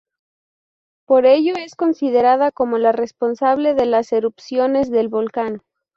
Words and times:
Por 1.05 1.27
ello 1.27 1.53
es 1.59 1.75
considerada 1.75 2.51
como 2.51 2.79
la 2.79 2.91
responsable 2.91 3.75
de 3.75 3.85
las 3.85 4.11
erupciones 4.13 4.89
del 4.89 5.09
volcán. 5.09 5.61